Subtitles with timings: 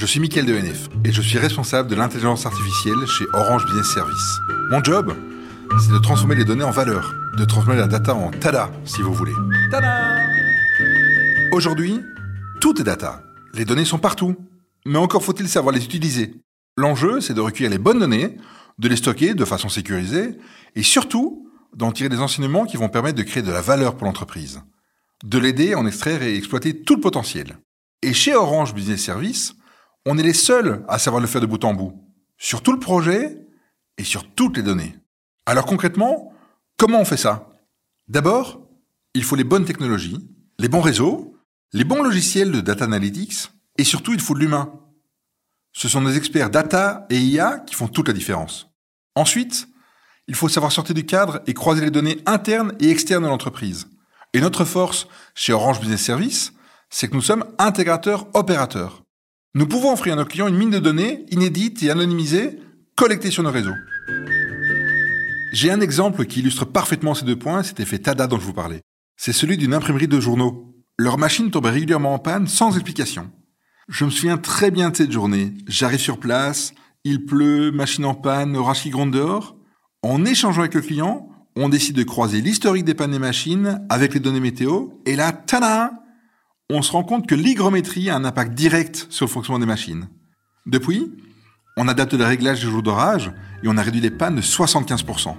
[0.00, 3.92] je suis Mickaël de NF et je suis responsable de l'intelligence artificielle chez Orange Business
[3.92, 4.38] Service.
[4.70, 5.14] Mon job,
[5.78, 9.12] c'est de transformer les données en valeur, de transformer la data en tada, si vous
[9.12, 9.34] voulez.
[9.70, 10.16] Tada
[11.52, 12.00] Aujourd'hui,
[12.62, 13.22] tout est data.
[13.52, 14.36] Les données sont partout.
[14.86, 16.34] Mais encore faut-il savoir les utiliser.
[16.78, 18.38] L'enjeu, c'est de recueillir les bonnes données,
[18.78, 20.38] de les stocker de façon sécurisée
[20.76, 21.46] et surtout
[21.76, 24.62] d'en tirer des enseignements qui vont permettre de créer de la valeur pour l'entreprise,
[25.24, 27.58] de l'aider à en extraire et exploiter tout le potentiel.
[28.00, 29.56] Et chez Orange Business Service,
[30.10, 31.92] on est les seuls à savoir le faire de bout en bout,
[32.36, 33.46] sur tout le projet
[33.96, 34.96] et sur toutes les données.
[35.46, 36.32] Alors concrètement,
[36.76, 37.48] comment on fait ça?
[38.08, 38.66] D'abord,
[39.14, 40.28] il faut les bonnes technologies,
[40.58, 41.36] les bons réseaux,
[41.72, 44.72] les bons logiciels de data analytics et surtout il faut de l'humain.
[45.72, 48.68] Ce sont des experts data et IA qui font toute la différence.
[49.14, 49.68] Ensuite,
[50.26, 53.88] il faut savoir sortir du cadre et croiser les données internes et externes de l'entreprise.
[54.32, 56.52] Et notre force chez Orange Business Service,
[56.88, 58.99] c'est que nous sommes intégrateurs opérateurs.
[59.52, 62.60] Nous pouvons offrir à nos clients une mine de données inédite et anonymisée
[62.94, 63.74] collectée sur nos réseaux.
[65.52, 68.52] J'ai un exemple qui illustre parfaitement ces deux points, cet effet TADA dont je vous
[68.52, 68.82] parlais.
[69.16, 70.72] C'est celui d'une imprimerie de journaux.
[70.96, 73.28] Leur machine tombait régulièrement en panne sans explication.
[73.88, 75.52] Je me souviens très bien de cette journée.
[75.66, 76.72] J'arrive sur place,
[77.02, 79.56] il pleut, machine en panne, orage qui gronde dehors.
[80.02, 84.14] En échangeant avec le client, on décide de croiser l'historique des pannes des machines avec
[84.14, 86.00] les données météo, et là, tada
[86.72, 90.06] On se rend compte que l'hygrométrie a un impact direct sur le fonctionnement des machines.
[90.66, 91.12] Depuis,
[91.76, 93.32] on adapte le réglage des jours d'orage
[93.64, 95.34] et on a réduit les pannes de 75%.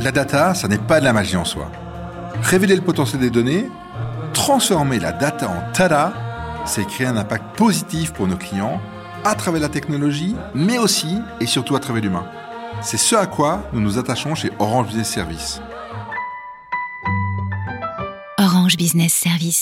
[0.00, 1.72] La data, ça n'est pas de la magie en soi.
[2.42, 3.70] Révéler le potentiel des données,
[4.34, 6.12] transformer la data en tada,
[6.66, 8.82] c'est créer un impact positif pour nos clients
[9.24, 12.26] à travers la technologie, mais aussi et surtout à travers l'humain.
[12.82, 15.62] C'est ce à quoi nous nous attachons chez Orange Business Service.
[18.70, 19.60] Business Service.